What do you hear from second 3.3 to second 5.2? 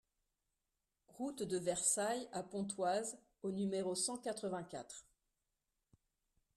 au numéro cent quatre-vingt-quatre